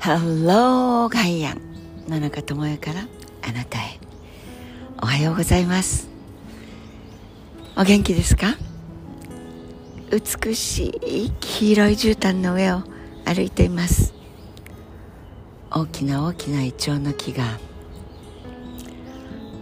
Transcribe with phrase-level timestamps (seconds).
[0.00, 1.60] ハローガイアン
[2.08, 3.06] 野中智也から
[3.46, 4.00] あなたへ。
[5.02, 6.08] おはようございます。
[7.76, 8.56] お元気ですか？
[10.10, 12.82] 美しい黄色い絨毯の上を
[13.26, 14.14] 歩いています。
[15.70, 17.58] 大きな大きなイチョウの木が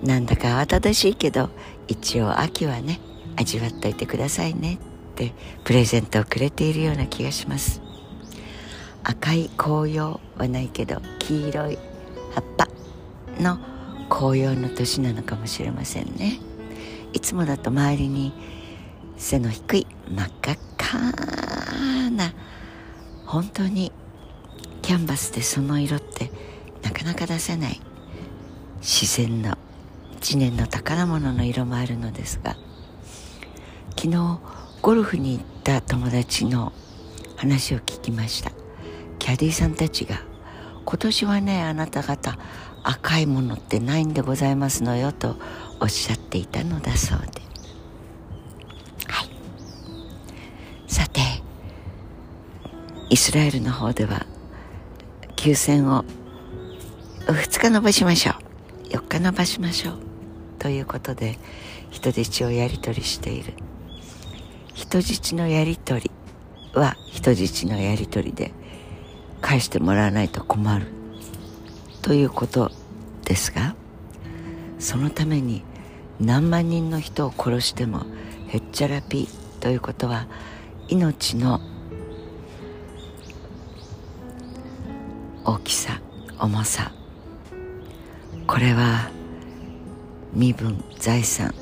[0.05, 1.51] なんだか慌ただしいけど
[1.89, 3.01] 一応秋はね
[3.35, 4.79] 味わっといてくださいねっ
[5.17, 5.33] て
[5.65, 7.83] プレゼントをくれているような気がします。
[9.05, 11.79] 赤い紅葉はないけど黄色い
[12.35, 12.69] 葉っぱ
[13.41, 13.59] の
[14.09, 16.41] 紅葉の年なのかもしれませんね。
[17.13, 18.33] いつもだと周りに
[19.17, 22.33] 背の低い真っ赤っかな
[23.27, 23.93] 本当に
[24.83, 26.31] キャンバスでその色って
[26.83, 27.81] なかなか出せない
[28.81, 29.57] 自然の
[30.17, 32.57] 一年の宝物の色もあるのですが
[33.97, 34.39] 昨日
[34.81, 36.73] ゴルフに行った友達の
[37.37, 38.58] 話を聞きました。
[39.29, 40.23] キャディーさんたちが
[40.87, 42.39] 今年はねあなた方
[42.83, 45.37] 赤いものってないんでございますのよと
[45.81, 47.27] おっしゃっていたのだそうで。
[49.07, 49.31] はい。
[50.91, 51.21] さて
[53.11, 54.25] イスラエルの方では
[55.37, 56.07] 休戦を
[57.27, 58.95] 2日延ばしましょう。
[58.95, 59.99] 4日延ばしましょう
[60.59, 61.39] ということで
[61.91, 63.53] 人質をやり取りしている。
[64.73, 66.11] 人質のやり取り
[66.73, 68.55] は人質のやり取りで
[69.41, 70.87] 返してもらわないと困る
[72.03, 72.71] ということ
[73.25, 73.75] ですが
[74.79, 75.63] そのために
[76.21, 78.03] 何万人の人を殺しても
[78.49, 79.29] へっちゃらぴ
[79.61, 80.27] ということは
[80.89, 81.61] 命の
[85.45, 86.01] 大きさ
[86.39, 86.93] 重さ。
[88.49, 89.11] これは
[90.33, 91.55] 身分財産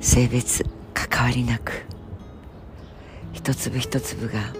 [0.00, 1.86] 性別関わりなく
[3.32, 4.52] 一粒一粒が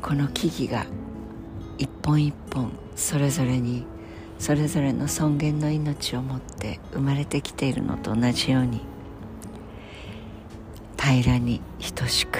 [0.00, 0.86] この木々が
[1.78, 3.84] 一本一本それぞれに
[4.38, 8.80] それぞれの尊厳の命を持って生まれてきているのと同じように
[10.98, 11.60] 平らに
[11.94, 12.38] 等しく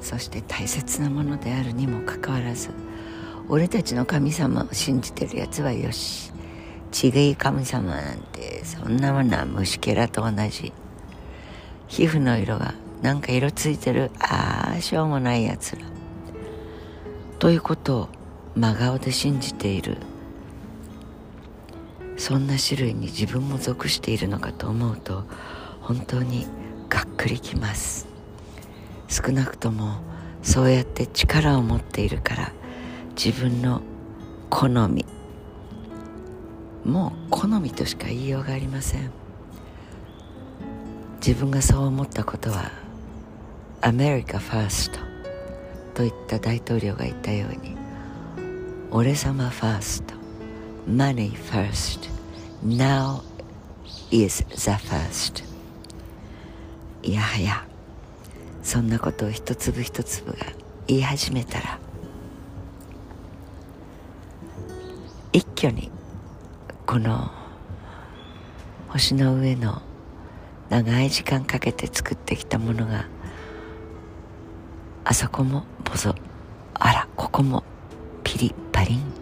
[0.00, 2.70] そして大切なものであるにもかかわらず
[3.48, 6.32] 俺たちの神様を信じてるやつはよし
[6.90, 10.72] ちい神様なんてそんなものは虫けらと同じ
[11.88, 15.99] 皮膚の色がなんか色ついてるああしょうもないやつら。
[17.40, 18.08] ということを
[18.54, 19.96] 真顔で信じている。
[22.18, 25.24] そんな種類に自分も属しているのかと思うと
[25.80, 26.46] 本当に
[26.90, 28.06] がっくりきます。
[29.08, 30.02] 少なくとも
[30.42, 32.52] そうやって力を持っているから
[33.16, 33.80] 自分の
[34.50, 35.06] 好み
[36.84, 39.10] もう好みとしか言いようがありません。
[41.26, 42.70] 自分がそう思ったことは
[43.80, 45.09] アメリカファースト
[46.00, 47.76] といった大統領が言ったように
[48.90, 50.14] 俺様ファースト
[50.88, 52.08] money first
[52.64, 53.22] now
[54.10, 55.44] is the first.
[57.02, 57.66] いやはや
[58.62, 60.38] そんなことを一粒一粒が
[60.86, 61.78] 言い始めたら
[65.34, 65.90] 一挙に
[66.86, 67.30] この
[68.88, 69.82] 星の上の
[70.70, 73.04] 長い時間かけて作ってきたものが
[75.04, 76.14] あそこもボゾ
[76.74, 77.64] あらここも
[78.24, 79.12] ピリパリン。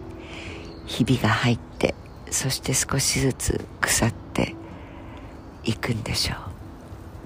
[0.85, 1.93] ひびが入って
[2.31, 4.55] そして少しずつ腐って
[5.63, 6.35] いくんでしょ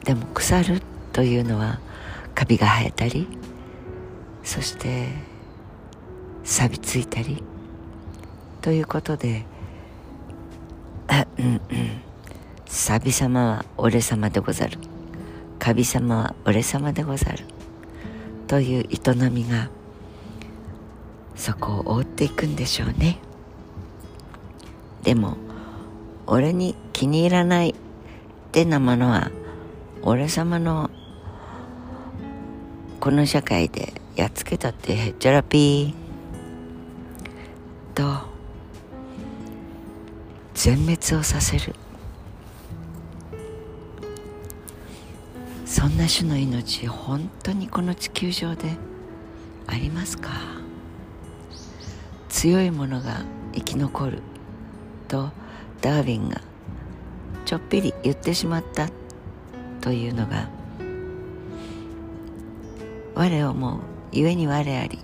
[0.02, 0.06] う。
[0.06, 0.81] でも腐る
[1.14, 1.80] というのは
[2.36, 3.28] カビが生えたり
[4.44, 5.08] そして
[6.44, 7.41] 錆びついたり
[8.62, 9.46] ということで
[11.38, 11.62] うんうん
[12.66, 14.78] 錆様は俺様でござる。
[15.59, 17.46] カビ様は俺様でござる。
[18.53, 19.68] という営みが
[21.36, 23.18] そこを覆っていくんでしょうね。
[25.02, 25.38] でも
[26.28, 27.75] 俺に気に入らないっ
[28.52, 29.31] てなものは
[30.03, 30.91] 俺様の
[33.00, 35.94] この社会でやっつけたってへっちゃらぴー
[37.96, 38.28] と
[40.53, 41.73] 全滅をさせる。
[45.84, 48.70] そんな種の命本当にこの地球上で
[49.68, 50.30] ありますか？
[52.30, 54.22] 強いものが生き残る
[55.09, 55.32] と
[55.82, 56.40] ダーウィンが
[57.44, 58.88] ちょっぴり言ってしまった
[59.82, 60.47] というのが
[63.14, 63.82] 我をも
[64.14, 65.00] う故に我あり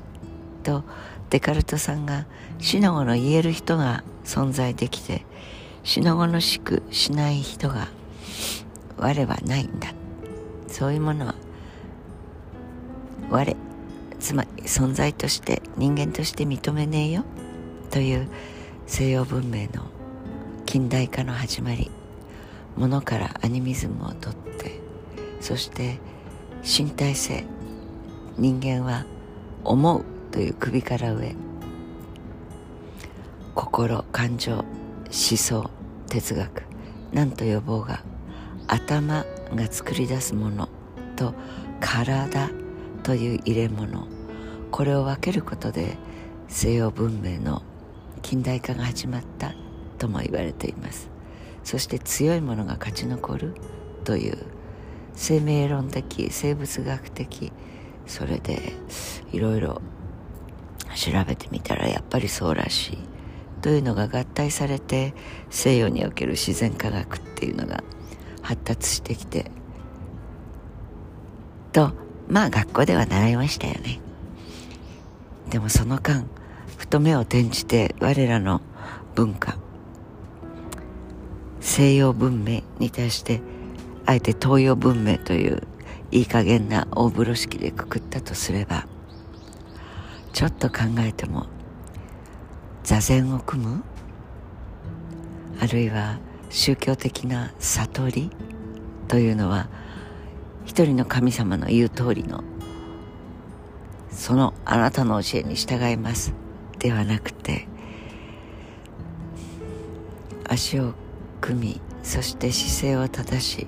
[0.63, 0.85] と
[1.29, 2.25] デカルトさんが
[2.57, 5.25] 死の後の言える人が存在できて
[5.83, 7.89] 死の後のしくしない人が
[8.95, 9.98] 我はないんだ
[10.71, 11.35] そういうものは
[13.29, 13.55] 我
[14.19, 17.23] つまり存在として人間として認めねえよ
[17.89, 18.27] という
[18.85, 19.85] 西洋文明の
[20.65, 21.89] 近代化の始まり
[22.75, 24.79] ものからアニミズムをとって
[25.41, 25.99] そして
[26.63, 27.45] 身体性
[28.37, 29.05] 人間は
[29.63, 31.35] 思うという首から上
[33.55, 34.65] 心感情思
[35.11, 35.69] 想
[36.07, 36.63] 哲学
[37.11, 38.03] 何と呼ぼうが
[38.67, 39.25] 頭
[39.55, 40.69] が作り出すもの
[41.15, 41.33] と
[41.79, 42.49] 体
[43.03, 44.07] という入れ物。
[44.71, 45.97] これを分けることで
[46.47, 47.63] 西洋文明の
[48.21, 49.53] 近代化が始まった
[49.97, 51.09] とも言われています。
[51.63, 53.55] そして強いものが勝ち残る
[54.03, 54.37] という。
[55.15, 57.51] 生命論的生物学的。
[58.07, 58.73] それで
[59.33, 59.81] いろいろ
[60.95, 62.97] 調べてみたらやっぱりそうらしい。
[63.61, 65.13] というのが合体されて
[65.49, 67.83] 西洋における自然科学っていうのが
[68.49, 69.51] 発達してきて。
[71.71, 71.91] と
[72.27, 73.99] まあ学校では習いましたよね。
[75.51, 76.25] でもその間
[76.77, 78.61] ふと目を転じて我らの
[79.13, 79.55] 文化
[81.59, 83.41] 西洋文明に対して
[84.07, 85.61] あえて東洋文明という
[86.09, 88.87] いい加減な大風呂敷でくくったとすれば
[90.33, 91.45] ちょっと考えても
[92.83, 93.83] 座禅を組む？
[95.61, 96.17] あるいは
[96.49, 98.31] 宗教的な悟り
[99.07, 99.69] というのは
[100.65, 102.43] 一人の神様の言う通りの
[104.11, 106.33] そのあなたの教えに従います
[106.79, 107.67] ではなくて
[110.47, 110.93] 足を
[111.41, 113.67] 組みそして姿勢を正し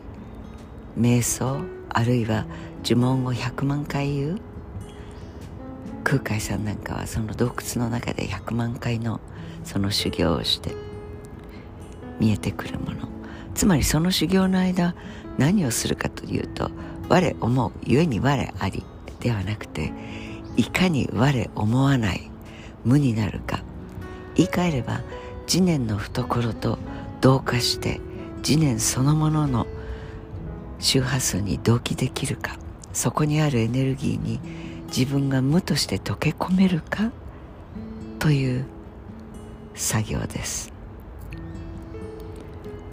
[0.98, 2.46] 瞑想あるいは
[2.84, 4.42] 呪文を100万回言う。
[6.04, 9.20] 空海さんなんかはその洞窟の中で100万回の
[9.64, 10.76] その修行をして
[12.22, 13.10] 見えてくるもの。
[13.56, 14.94] つまりその修行の間
[15.40, 16.70] 何をするかというと
[17.10, 18.86] 我思う故に我あり
[19.20, 19.92] ではなくて
[20.56, 22.30] いかに我思わない
[22.86, 23.64] 無になるか。
[24.36, 25.02] 言い換えれば
[25.48, 26.78] 次年の懐と
[27.22, 28.00] 同化して
[28.44, 29.66] 次年そのものの
[30.80, 32.56] 周波数に同期できるか。
[32.94, 34.40] そこにあるエネルギーに
[34.88, 37.12] 自分が無として溶け込めるか
[38.20, 38.66] という
[39.74, 40.81] 作業です。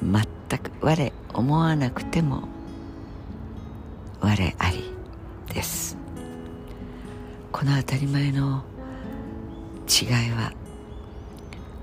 [0.03, 2.49] 全く我思わなくても
[4.21, 4.85] 我あり
[5.53, 5.97] です。
[7.53, 8.63] この当たり前の
[9.89, 10.53] 違いは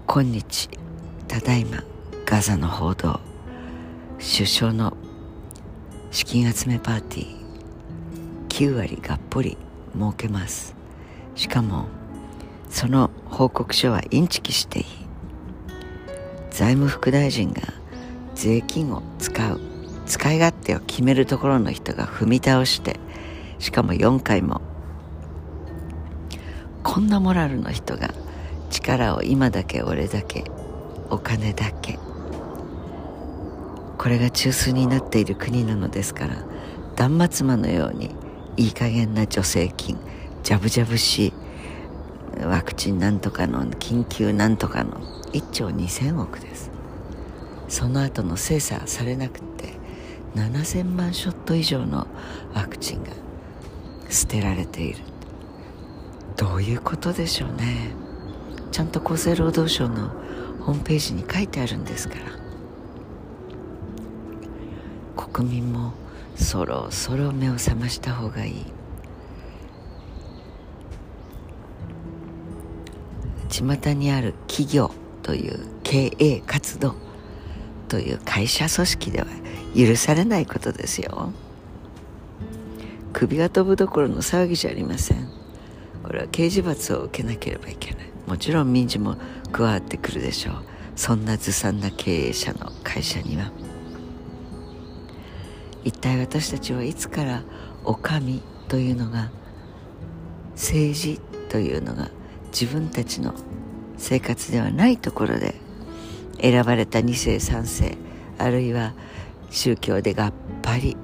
[0.05, 0.69] 今日
[1.27, 1.83] ただいま
[2.25, 3.19] ガザの報道
[4.19, 4.95] 首相の
[6.11, 7.45] 資金集めパーティー
[8.47, 9.57] 9割がっぽり
[9.93, 10.75] 設けます。
[11.35, 11.87] しかも
[12.69, 14.85] その報告書はインチキしていい。
[16.51, 17.61] 財務副大臣が
[18.35, 19.75] 税金を使う。
[20.05, 22.99] 使い勝手を決めるところの人が踏み倒して
[23.59, 24.61] しかも4回も
[26.83, 28.13] こんなモラルの人が
[28.69, 30.43] 力を今だけ俺だけ
[31.09, 31.97] お金だけ
[33.97, 36.35] これが中枢になっている国なのですから
[36.95, 38.11] 断末魔のように
[38.57, 39.97] いい加減な助成金
[40.43, 41.33] ジャブジャブし
[42.43, 44.99] ワクチンなんとかの緊急なんとかの
[45.31, 46.74] 1兆2000億です。
[47.67, 49.73] その後の精査されなくて
[50.35, 52.07] 7000万ショット以上の
[52.53, 53.09] ワクチンが
[54.09, 54.99] 捨てられている。
[56.37, 57.91] どういうことでしょうね。
[58.71, 60.09] ちゃんと厚生労働省の
[60.61, 62.21] ホームページに書いてあるんですから。
[65.15, 65.93] 国民も
[66.35, 68.65] そろそろ目を覚ました方がいい。
[73.49, 74.91] 巷にある企業
[75.23, 77.04] という経営活動
[77.95, 79.27] という会社組織では
[79.73, 81.31] 許されないことですよ。
[83.13, 85.29] 首が飛ぶどころの騒ぎじゃありません。
[86.03, 88.11] これは刑事罰を受けなければいけない。
[88.27, 89.15] もちろん民事も
[89.53, 90.55] 加わってくるでしょう。
[90.97, 93.49] そんなずさんな経営者の会社には。
[95.85, 97.43] 一体私たちはいつから
[97.85, 99.31] お上というのが
[100.51, 102.09] 政治というのが
[102.47, 103.33] 自分たちの
[103.95, 105.55] 生活ではないところで
[106.41, 107.97] 選ばれた2世3世
[108.37, 108.93] あるいは
[109.49, 110.97] 宗教でがっぱり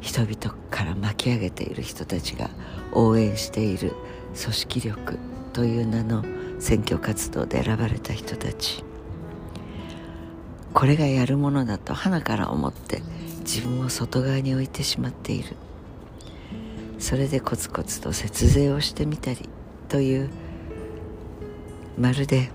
[0.00, 2.50] 人々から巻き上げている人たちが
[2.92, 3.94] 応援している
[4.40, 5.18] 組織力
[5.52, 6.24] という名の
[6.60, 8.84] 選挙活動で選ばれた人たち。
[10.74, 13.02] これがやるものだと花から思って
[13.40, 15.56] 自分を外側に置いてしまっている。
[16.98, 19.48] それでコツコツと節税をしてみたり
[19.88, 20.30] という
[21.96, 22.50] まるで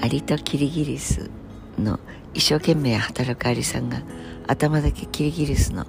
[0.00, 1.30] アリとキリギリス
[1.78, 2.00] の
[2.34, 4.02] 一生懸命働くアリさんが
[4.46, 5.86] 頭だけキリギリスの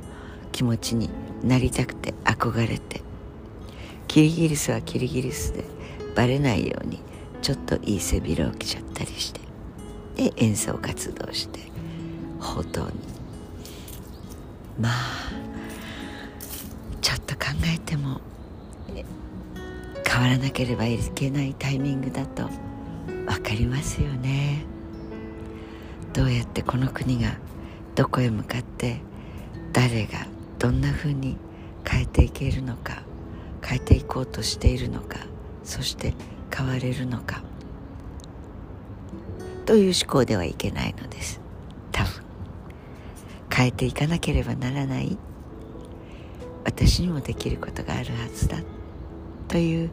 [0.52, 1.10] 気持ちに
[1.44, 3.02] なりたくて憧れて
[4.08, 5.64] キリギリスはキリギリスで
[6.16, 7.00] バレないように
[7.42, 9.42] ちょっといい背広を着ちゃったりして
[10.16, 11.60] で演奏活動して
[12.40, 12.94] 報道に
[14.80, 14.94] まあ
[17.02, 18.22] ちょっと考えても
[20.08, 22.48] 変わらなければいけないタイミングだと
[23.26, 24.66] 分かりますよね。
[26.14, 27.38] どうやってこの国が
[27.96, 29.02] どこへ向かって
[29.72, 30.28] 誰が
[30.60, 31.38] どんなふうに
[31.88, 33.02] 変えていけるのか
[33.64, 35.20] 変えていこうとしているのか
[35.64, 36.14] そして
[36.56, 37.42] 変われるのか。
[39.66, 41.40] という思考ではいけないのです。
[41.92, 42.24] 多分。
[43.52, 45.18] 変えていかなければならない。
[46.66, 48.58] 私にもできることがあるはずだ。
[49.48, 49.92] という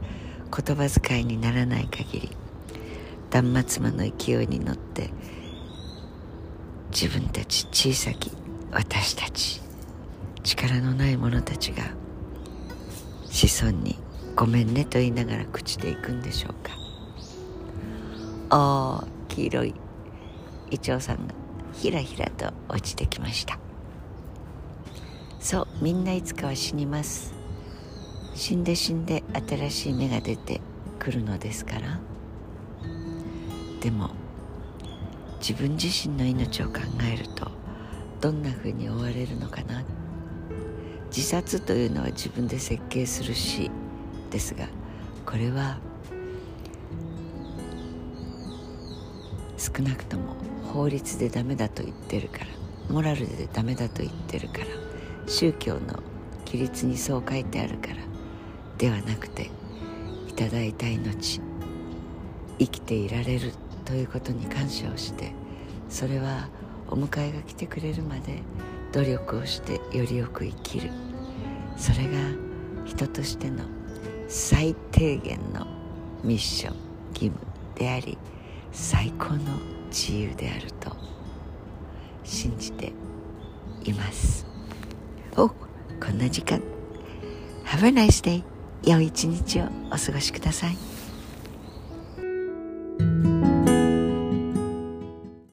[0.50, 2.36] 言葉遣いにならない限り
[3.30, 5.10] 断末魔の勢いに乗って
[6.90, 8.32] 自分たち小さき
[8.72, 9.60] 私たち
[10.42, 11.84] 力のない者たちが
[13.30, 13.98] 子孫に
[14.34, 16.72] 「ごめんね」と言いながら朽ちていくんでしょうか。
[18.52, 19.74] ああ黄色い
[20.72, 21.34] イチョウさんが
[21.72, 23.58] ひらひらと落ちてきました。
[25.38, 27.32] そうみんないつかは死にます。
[28.34, 30.60] 死んで死んで新しい芽が出て
[30.98, 32.00] くるのですから。
[33.80, 34.10] でも
[35.38, 36.80] 自分自身の命を考
[37.12, 37.50] えると
[38.20, 39.82] どんなふうに終われるのかな。
[41.10, 43.68] 自殺というのは自分で設計する死
[44.30, 44.68] ですが
[45.26, 45.78] これは
[49.58, 50.36] 少なくとも
[50.72, 52.46] 法律でダメだと言ってるから
[52.88, 54.66] モラルでダメだと言ってるから
[55.26, 56.00] 宗教の
[56.46, 57.96] 規律にそう書いてあるから
[58.78, 59.50] ではなくて
[60.28, 61.40] いただいた命
[62.58, 63.52] 生きていられる
[63.90, 65.32] ということに感謝をして
[65.88, 66.48] それは
[66.86, 68.40] お迎えが来てくれるまで
[68.92, 70.90] 努力をしてよりよく生きる。
[71.76, 72.10] それが
[72.84, 73.64] 人としての
[74.28, 75.66] 最低限の
[76.22, 76.76] ミッション
[77.14, 77.40] 義務
[77.74, 78.16] であり
[78.70, 79.40] 最高の
[79.88, 80.96] 自由であると
[82.22, 82.92] 信じて
[83.82, 84.46] います。
[85.36, 85.54] おこ
[86.12, 86.62] んな時間。
[87.64, 88.44] Have a nice day
[88.84, 90.89] 良い一日をお過ごしください。